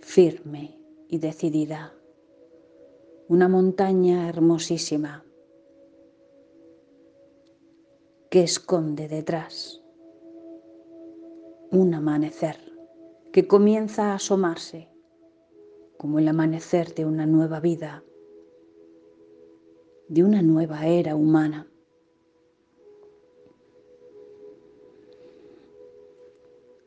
firme 0.00 0.78
y 1.08 1.16
decidida 1.16 1.94
una 3.28 3.48
montaña 3.48 4.28
hermosísima 4.28 5.24
que 8.32 8.42
esconde 8.42 9.08
detrás 9.08 9.82
un 11.70 11.92
amanecer 11.92 12.56
que 13.30 13.46
comienza 13.46 14.06
a 14.06 14.14
asomarse 14.14 14.88
como 15.98 16.18
el 16.18 16.26
amanecer 16.28 16.94
de 16.94 17.04
una 17.04 17.26
nueva 17.26 17.60
vida, 17.60 18.02
de 20.08 20.24
una 20.24 20.40
nueva 20.40 20.86
era 20.86 21.14
humana. 21.14 21.70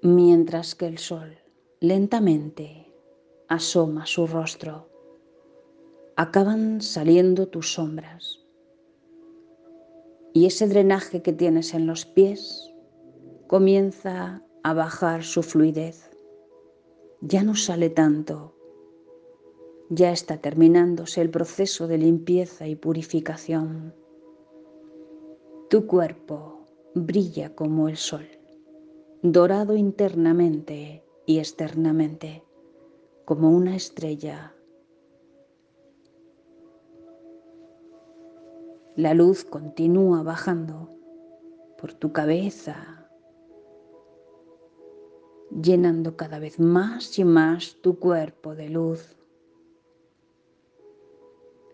Mientras 0.01 0.73
que 0.73 0.87
el 0.87 0.97
sol 0.97 1.37
lentamente 1.79 2.91
asoma 3.49 4.07
su 4.07 4.25
rostro 4.25 4.89
acaban 6.15 6.81
saliendo 6.81 7.49
tus 7.49 7.73
sombras. 7.73 8.44
Y 10.35 10.47
ese 10.47 10.67
drenaje 10.67 11.21
que 11.21 11.31
tienes 11.31 11.73
en 11.73 11.87
los 11.87 12.05
pies 12.05 12.69
comienza 13.47 14.43
a 14.63 14.73
bajar 14.73 15.23
su 15.23 15.41
fluidez. 15.41 16.11
Ya 17.21 17.41
no 17.41 17.55
sale 17.55 17.89
tanto. 17.89 18.53
Ya 19.89 20.11
está 20.11 20.41
terminándose 20.41 21.21
el 21.21 21.29
proceso 21.29 21.87
de 21.87 21.99
limpieza 21.99 22.67
y 22.67 22.75
purificación. 22.75 23.95
Tu 25.69 25.87
cuerpo 25.87 26.65
brilla 26.95 27.55
como 27.55 27.87
el 27.87 27.95
sol, 27.95 28.27
dorado 29.21 29.77
internamente 29.77 31.05
y 31.25 31.39
externamente, 31.39 32.43
como 33.23 33.51
una 33.51 33.77
estrella 33.77 34.53
La 38.95 39.13
luz 39.13 39.43
continúa 39.43 40.23
bajando 40.23 40.89
por 41.77 41.93
tu 41.93 42.13
cabeza, 42.13 43.09
llenando 45.51 46.15
cada 46.15 46.39
vez 46.39 46.61
más 46.61 47.19
y 47.19 47.25
más 47.25 47.75
tu 47.81 47.99
cuerpo 47.99 48.55
de 48.55 48.69
luz 48.69 49.17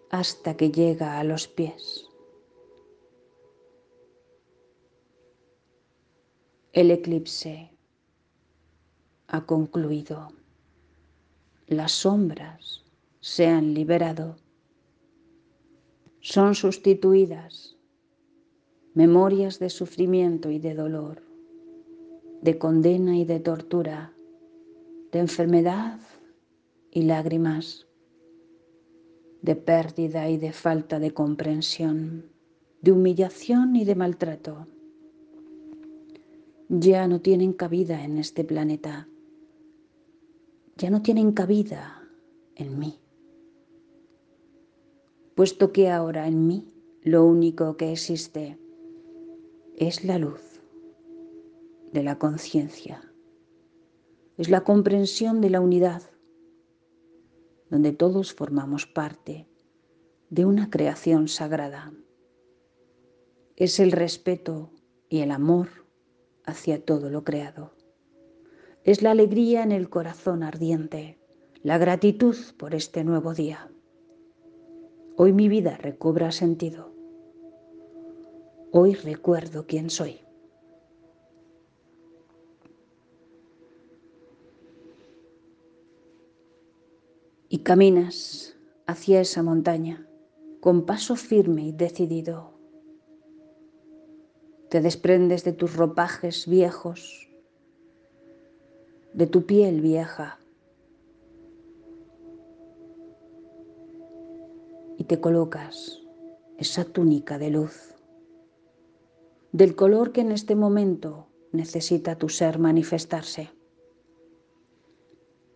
hasta 0.10 0.58
que 0.58 0.72
llega 0.72 1.20
a 1.20 1.24
los 1.24 1.48
pies. 1.48 2.10
El 6.74 6.90
eclipse 6.90 7.70
ha 9.28 9.46
concluido. 9.46 10.30
las 11.68 11.92
sombras 11.92 12.84
se 13.20 13.46
han 13.48 13.76
liberado. 13.76 14.41
Son 16.24 16.54
sustituidas 16.54 17.80
memorias 18.94 19.58
de 19.58 19.72
sufrimiento 19.72 20.52
y 20.52 20.60
de 20.60 20.76
dolor, 20.76 21.24
de 22.44 22.60
condena 22.60 23.18
y 23.18 23.26
de 23.26 23.40
tortura, 23.40 24.14
de 25.12 25.18
enfermedad 25.18 26.00
y 26.92 27.02
lágrimas, 27.02 27.88
de 29.42 29.56
pérdida 29.56 30.30
y 30.30 30.38
de 30.38 30.54
falta 30.54 31.00
de 31.00 31.12
comprensión, 31.12 32.30
de 32.84 32.92
humillación 32.92 33.76
y 33.76 33.84
de 33.84 33.96
maltrato. 33.96 34.68
Ya 36.70 37.08
no 37.08 37.20
tienen 37.22 37.54
cabida 37.54 38.06
en 38.06 38.20
este 38.20 38.44
planeta, 38.44 39.08
ya 40.78 40.92
no 40.92 41.02
tienen 41.02 41.32
cabida 41.32 42.08
en 42.54 42.78
mí, 42.78 43.01
puesto 45.42 45.72
que 45.74 45.90
ahora 45.90 46.28
en 46.28 46.46
mí 46.46 46.72
lo 47.02 47.26
único 47.26 47.76
que 47.76 47.92
existe 47.92 48.60
es 49.76 50.06
la 50.06 50.20
luz 50.20 50.62
de 51.92 52.04
la 52.04 52.20
conciencia, 52.20 53.12
es 54.38 54.52
la 54.52 54.62
comprensión 54.62 55.42
de 55.42 55.50
la 55.50 55.60
unidad, 55.60 56.04
donde 57.72 57.92
todos 57.92 58.36
formamos 58.36 58.86
parte 58.86 59.48
de 60.30 60.46
una 60.46 60.70
creación 60.70 61.28
sagrada. 61.28 61.92
Es 63.56 63.80
el 63.80 63.94
respeto 63.94 64.70
y 65.10 65.22
el 65.22 65.32
amor 65.32 65.70
hacia 66.46 66.86
todo 66.86 67.10
lo 67.10 67.24
creado. 67.24 67.74
Es 68.84 69.02
la 69.02 69.10
alegría 69.10 69.64
en 69.64 69.72
el 69.72 69.90
corazón 69.90 70.44
ardiente, 70.44 71.18
la 71.64 71.80
gratitud 71.80 72.36
por 72.60 72.76
este 72.76 73.04
nuevo 73.04 73.34
día. 73.34 73.71
Hoy 75.18 75.34
mi 75.34 75.50
vida 75.50 75.78
recobra 75.78 76.32
sentido. 76.32 76.92
Hoy 78.72 78.94
recuerdo 78.96 79.66
quién 79.68 79.90
soy. 79.90 80.22
Y 87.50 87.60
caminas 87.60 88.56
hacia 88.88 89.20
esa 89.20 89.44
montaña 89.44 90.08
con 90.62 90.86
paso 90.86 91.18
firme 91.18 91.64
y 91.64 91.72
decidido. 91.74 92.52
Te 94.70 94.80
desprendes 94.80 95.44
de 95.44 95.52
tus 95.52 95.76
ropajes 95.76 96.48
viejos, 96.48 97.30
de 99.14 99.28
tu 99.28 99.46
piel 99.46 99.82
vieja, 99.82 100.41
y 105.02 105.06
te 105.06 105.20
colocas 105.20 106.00
esa 106.60 106.86
túnica 106.86 107.40
de 107.40 107.50
luz 107.50 107.96
del 109.52 109.76
color 109.76 110.12
que 110.12 110.22
en 110.22 110.32
este 110.32 110.54
momento 110.54 111.26
necesita 111.52 112.20
tu 112.20 112.30
ser 112.30 112.60
manifestarse. 112.60 113.50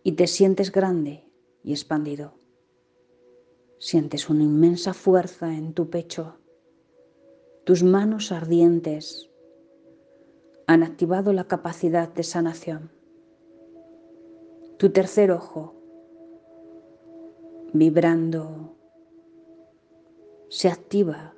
Y 0.02 0.12
te 0.12 0.26
sientes 0.26 0.72
grande 0.72 1.30
y 1.62 1.70
expandido. 1.70 2.34
Sientes 3.78 4.28
una 4.28 4.42
inmensa 4.42 4.92
fuerza 4.92 5.54
en 5.54 5.74
tu 5.74 5.90
pecho. 5.90 6.40
Tus 7.62 7.84
manos 7.84 8.32
ardientes 8.32 9.30
han 10.66 10.82
activado 10.82 11.32
la 11.32 11.44
capacidad 11.44 12.12
de 12.12 12.24
sanación. 12.24 12.90
Tu 14.76 14.90
tercer 14.90 15.30
ojo, 15.30 15.76
vibrando, 17.72 18.75
se 20.48 20.68
activa 20.68 21.34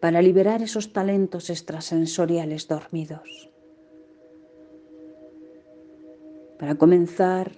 para 0.00 0.20
liberar 0.20 0.60
esos 0.62 0.92
talentos 0.92 1.48
extrasensoriales 1.48 2.68
dormidos, 2.68 3.50
para 6.58 6.74
comenzar 6.74 7.52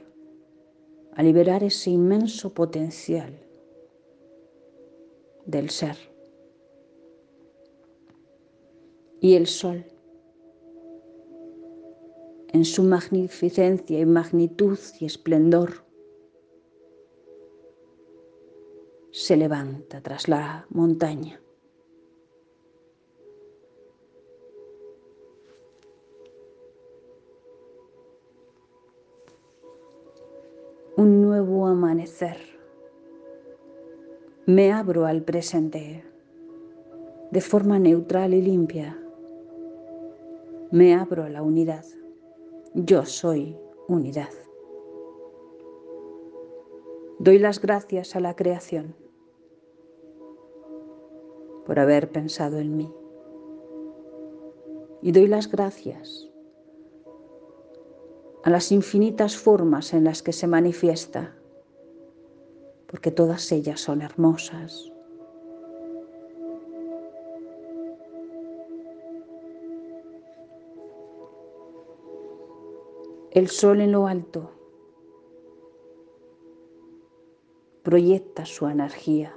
a 1.14 1.22
liberar 1.22 1.64
ese 1.64 1.90
inmenso 1.90 2.52
potencial 2.52 3.32
del 5.46 5.70
ser. 5.70 5.96
Y 9.20 9.34
el 9.34 9.46
sol, 9.46 9.84
en 12.48 12.64
su 12.64 12.82
magnificencia 12.82 13.98
y 13.98 14.04
magnitud 14.04 14.78
y 15.00 15.06
esplendor, 15.06 15.85
se 19.10 19.36
levanta 19.36 20.00
tras 20.00 20.28
la 20.28 20.66
montaña 20.70 21.40
un 30.96 31.20
nuevo 31.20 31.66
amanecer. 31.66 32.38
Me 34.46 34.72
abro 34.72 35.04
al 35.04 35.22
presente 35.22 36.02
de 37.30 37.40
forma 37.40 37.78
neutral 37.78 38.32
y 38.32 38.40
limpia. 38.40 38.98
Me 40.70 40.94
abro 40.94 41.24
a 41.24 41.28
la 41.28 41.42
unidad. 41.42 41.84
Yo 42.74 43.04
soy 43.04 43.56
unidad. 43.88 44.45
Doy 47.26 47.40
las 47.40 47.60
gracias 47.60 48.14
a 48.14 48.20
la 48.20 48.36
creación 48.36 48.94
por 51.66 51.80
haber 51.80 52.12
pensado 52.12 52.60
en 52.60 52.76
mí. 52.76 52.94
Y 55.02 55.10
doy 55.10 55.26
las 55.26 55.50
gracias 55.50 56.30
a 58.44 58.50
las 58.50 58.70
infinitas 58.70 59.36
formas 59.36 59.92
en 59.92 60.04
las 60.04 60.22
que 60.22 60.32
se 60.32 60.46
manifiesta, 60.46 61.34
porque 62.86 63.10
todas 63.10 63.50
ellas 63.50 63.80
son 63.80 64.02
hermosas. 64.02 64.92
El 73.32 73.48
sol 73.48 73.80
en 73.80 73.90
lo 73.90 74.06
alto 74.06 74.55
proyecta 77.86 78.44
su 78.44 78.66
energía 78.66 79.32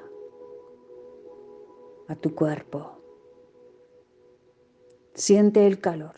a 2.07 2.15
tu 2.15 2.33
cuerpo. 2.33 2.99
Siente 5.13 5.67
el 5.67 5.79
calor 5.79 6.15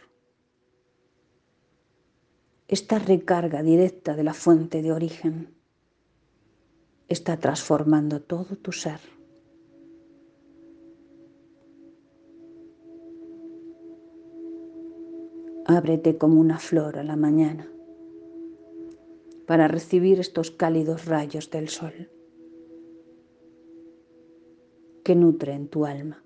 esta 2.72 3.00
recarga 3.00 3.62
directa 3.62 4.16
de 4.16 4.24
la 4.24 4.34
fuente 4.34 4.82
de 4.82 4.94
origen 4.94 5.54
está 7.10 7.36
transformando 7.36 8.22
todo 8.22 8.56
tu 8.56 8.72
ser. 8.72 9.02
Ábrete 15.66 16.18
como 16.18 16.40
una 16.40 16.60
flor 16.60 16.98
a 16.98 17.04
la 17.04 17.18
mañana 17.18 17.70
para 19.46 19.68
recibir 19.68 20.22
estos 20.22 20.50
cálidos 20.50 21.08
rayos 21.08 21.52
del 21.52 21.68
sol 21.68 22.10
que 25.04 25.16
nutren 25.16 25.68
tu 25.68 25.86
alma. 25.86 26.24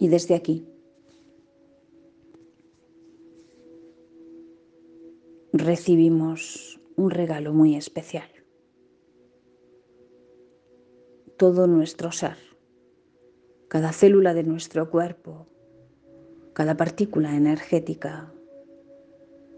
y 0.00 0.08
desde 0.08 0.34
aquí. 0.34 0.66
Recibimos 5.52 6.80
un 6.96 7.10
regalo 7.10 7.52
muy 7.52 7.76
especial. 7.76 8.28
Todo 11.36 11.66
nuestro 11.66 12.12
ser, 12.12 12.38
cada 13.68 13.92
célula 13.92 14.32
de 14.32 14.42
nuestro 14.42 14.90
cuerpo, 14.90 15.46
cada 16.60 16.76
partícula 16.76 17.34
energética 17.34 18.30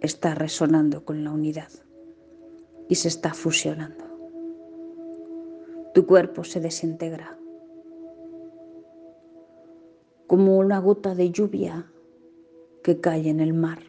está 0.01 0.37
resonando 0.37 1.05
con 1.05 1.25
la 1.25 1.33
unidad 1.33 1.71
y 2.89 2.95
se 2.95 3.09
está 3.09 3.35
fusionando. 3.35 4.05
Tu 5.95 6.07
cuerpo 6.07 6.45
se 6.45 6.61
desintegra 6.61 7.37
como 10.29 10.59
una 10.59 10.79
gota 10.79 11.17
de 11.17 11.33
lluvia 11.33 11.91
que 12.85 13.01
cae 13.01 13.29
en 13.29 13.41
el 13.41 13.53
mar. 13.53 13.81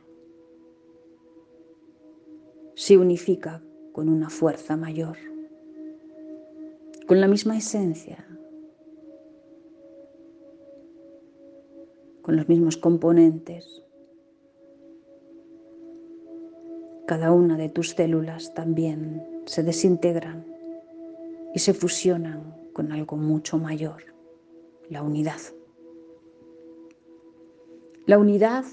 Se 2.73 2.97
unifica 2.97 3.61
con 3.91 4.09
una 4.09 4.31
fuerza 4.31 4.75
mayor, 4.75 5.17
con 7.05 7.21
la 7.21 7.27
misma 7.27 7.59
esencia, 7.59 8.25
con 12.23 12.37
los 12.37 12.49
mismos 12.49 12.77
componentes. 12.77 13.83
Cada 17.05 17.31
una 17.31 17.57
de 17.57 17.69
tus 17.69 17.91
células 17.91 18.53
también 18.53 19.43
se 19.45 19.61
desintegran 19.61 20.45
y 21.53 21.59
se 21.59 21.73
fusionan 21.73 22.55
con 22.73 22.91
algo 22.91 23.17
mucho 23.17 23.59
mayor, 23.59 24.03
la 24.89 25.03
unidad. 25.03 25.39
La 28.05 28.17
unidad 28.17 28.65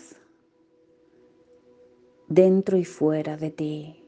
dentro 2.28 2.78
y 2.78 2.84
fuera 2.84 3.36
de 3.36 3.50
ti. 3.50 4.04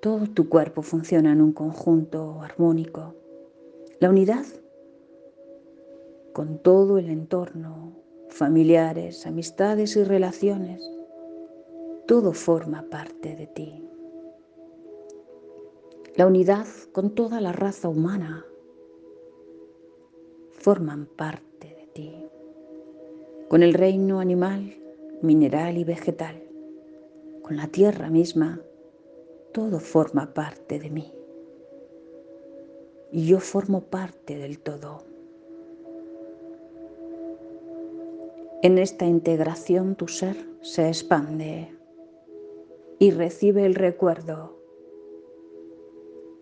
Todo 0.00 0.26
tu 0.26 0.48
cuerpo 0.48 0.82
funciona 0.82 1.32
en 1.32 1.40
un 1.40 1.52
conjunto 1.52 2.42
armónico. 2.42 3.14
La 4.00 4.10
unidad 4.10 4.44
con 6.32 6.58
todo 6.58 6.98
el 6.98 7.10
entorno, 7.10 7.96
familiares, 8.28 9.26
amistades 9.26 9.96
y 9.96 10.04
relaciones, 10.04 10.80
todo 12.06 12.32
forma 12.32 12.84
parte 12.90 13.34
de 13.36 13.46
ti. 13.46 13.84
La 16.16 16.26
unidad 16.26 16.66
con 16.92 17.14
toda 17.14 17.40
la 17.40 17.52
raza 17.52 17.88
humana 17.88 18.44
forman 20.50 21.06
parte 21.06 21.74
de 21.74 21.86
ti. 21.92 22.14
Con 23.48 23.62
el 23.62 23.74
reino 23.74 24.20
animal, 24.20 24.76
mineral 25.22 25.78
y 25.78 25.84
vegetal, 25.84 26.42
con 27.42 27.56
la 27.56 27.66
tierra 27.66 28.10
misma, 28.10 28.60
todo 29.52 29.80
forma 29.80 30.34
parte 30.34 30.78
de 30.78 30.90
mí. 30.90 31.12
Y 33.10 33.26
yo 33.26 33.40
formo 33.40 33.82
parte 33.82 34.36
del 34.36 34.60
todo. 34.60 35.09
En 38.62 38.76
esta 38.76 39.06
integración 39.06 39.94
tu 39.96 40.06
ser 40.06 40.36
se 40.60 40.88
expande 40.88 41.74
y 42.98 43.10
recibe 43.10 43.64
el 43.64 43.74
recuerdo 43.74 44.58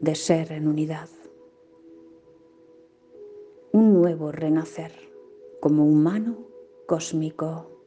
de 0.00 0.16
ser 0.16 0.50
en 0.50 0.66
unidad. 0.66 1.08
Un 3.70 3.94
nuevo 3.94 4.32
renacer 4.32 4.90
como 5.60 5.86
humano 5.86 6.38
cósmico. 6.86 7.77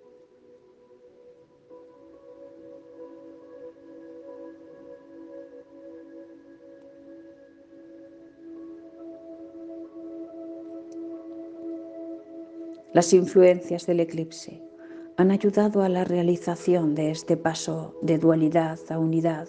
Las 12.93 13.13
influencias 13.13 13.87
del 13.87 14.01
eclipse 14.01 14.61
han 15.15 15.31
ayudado 15.31 15.81
a 15.81 15.87
la 15.87 16.03
realización 16.03 16.93
de 16.93 17.11
este 17.11 17.37
paso 17.37 17.95
de 18.01 18.17
dualidad 18.17 18.79
a 18.89 18.99
unidad. 18.99 19.47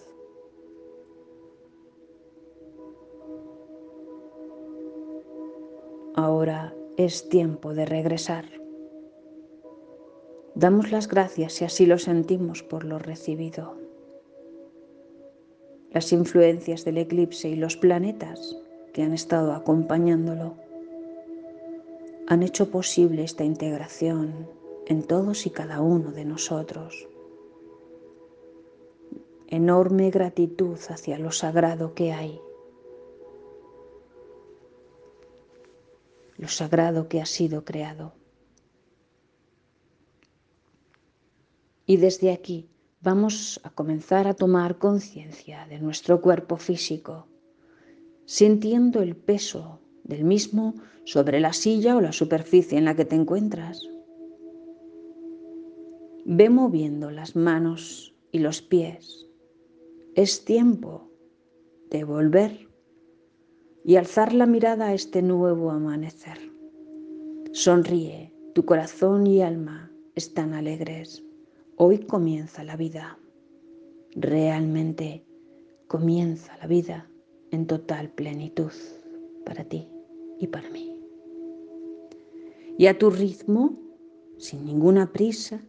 Ahora 6.14 6.72
es 6.96 7.28
tiempo 7.28 7.74
de 7.74 7.84
regresar. 7.84 8.44
Damos 10.54 10.92
las 10.92 11.08
gracias 11.08 11.54
si 11.54 11.64
así 11.64 11.84
lo 11.84 11.98
sentimos 11.98 12.62
por 12.62 12.84
lo 12.84 13.00
recibido. 13.00 13.76
Las 15.90 16.12
influencias 16.12 16.84
del 16.84 16.98
eclipse 16.98 17.48
y 17.48 17.56
los 17.56 17.76
planetas 17.76 18.56
que 18.92 19.02
han 19.02 19.14
estado 19.14 19.52
acompañándolo 19.52 20.61
han 22.26 22.42
hecho 22.42 22.70
posible 22.70 23.24
esta 23.24 23.44
integración 23.44 24.48
en 24.86 25.02
todos 25.02 25.46
y 25.46 25.50
cada 25.50 25.80
uno 25.80 26.12
de 26.12 26.24
nosotros. 26.24 27.08
Enorme 29.48 30.10
gratitud 30.10 30.78
hacia 30.88 31.18
lo 31.18 31.30
sagrado 31.30 31.94
que 31.94 32.12
hay, 32.12 32.40
lo 36.38 36.48
sagrado 36.48 37.08
que 37.08 37.20
ha 37.20 37.26
sido 37.26 37.64
creado. 37.64 38.14
Y 41.84 41.98
desde 41.98 42.32
aquí 42.32 42.70
vamos 43.02 43.60
a 43.64 43.70
comenzar 43.70 44.26
a 44.26 44.34
tomar 44.34 44.78
conciencia 44.78 45.66
de 45.66 45.78
nuestro 45.80 46.20
cuerpo 46.22 46.56
físico, 46.56 47.26
sintiendo 48.24 49.02
el 49.02 49.16
peso 49.16 49.81
del 50.04 50.24
mismo 50.24 50.74
sobre 51.04 51.40
la 51.40 51.52
silla 51.52 51.96
o 51.96 52.00
la 52.00 52.12
superficie 52.12 52.78
en 52.78 52.84
la 52.84 52.94
que 52.94 53.04
te 53.04 53.16
encuentras. 53.16 53.88
Ve 56.24 56.50
moviendo 56.50 57.10
las 57.10 57.34
manos 57.34 58.14
y 58.30 58.38
los 58.38 58.62
pies. 58.62 59.28
Es 60.14 60.44
tiempo 60.44 61.10
de 61.90 62.04
volver 62.04 62.68
y 63.84 63.96
alzar 63.96 64.32
la 64.32 64.46
mirada 64.46 64.88
a 64.88 64.94
este 64.94 65.22
nuevo 65.22 65.70
amanecer. 65.70 66.38
Sonríe, 67.52 68.32
tu 68.54 68.64
corazón 68.64 69.26
y 69.26 69.42
alma 69.42 69.90
están 70.14 70.54
alegres. 70.54 71.24
Hoy 71.76 71.98
comienza 71.98 72.62
la 72.62 72.76
vida. 72.76 73.18
Realmente 74.14 75.24
comienza 75.88 76.56
la 76.58 76.66
vida 76.66 77.10
en 77.50 77.66
total 77.66 78.10
plenitud 78.10 78.72
para 79.44 79.64
ti 79.64 79.91
y 80.42 80.48
para 80.48 80.68
mí. 80.70 81.00
Y 82.76 82.88
a 82.88 82.98
tu 82.98 83.10
ritmo, 83.10 83.78
sin 84.38 84.64
ninguna 84.66 85.12
prisa, 85.12 85.60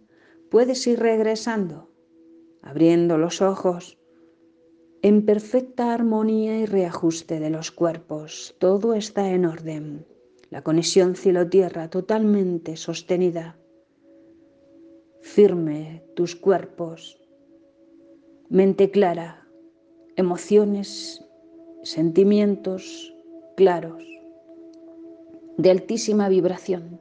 puedes 0.50 0.88
ir 0.88 1.00
regresando, 1.00 1.92
abriendo 2.64 3.20
los 3.20 3.44
ojos, 3.44 4.00
en 5.04 5.26
perfecta 5.26 5.94
armonía 5.94 6.60
y 6.60 6.66
reajuste 6.66 7.40
de 7.40 7.52
los 7.52 7.70
cuerpos. 7.70 8.56
Todo 8.58 8.96
está 8.96 9.30
en 9.30 9.46
orden. 9.46 10.08
La 10.50 10.64
conexión 10.64 11.16
cielo-tierra 11.16 11.90
totalmente 11.90 12.76
sostenida. 12.76 13.60
Firme 15.22 16.04
tus 16.16 16.36
cuerpos. 16.36 17.20
Mente 18.50 18.90
clara. 18.90 19.48
Emociones, 20.16 21.24
sentimientos 21.84 23.14
claros 23.56 24.14
de 25.58 25.72
altísima 25.72 26.30
vibración, 26.30 27.00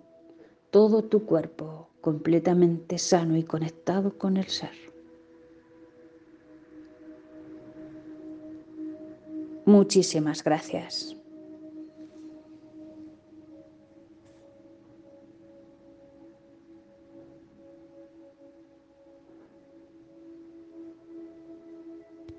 todo 0.70 1.04
tu 1.04 1.24
cuerpo 1.24 1.88
completamente 2.00 2.98
sano 2.98 3.36
y 3.36 3.44
conectado 3.44 4.18
con 4.18 4.36
el 4.36 4.46
ser. 4.46 4.74
Muchísimas 9.64 10.42
gracias. 10.42 11.16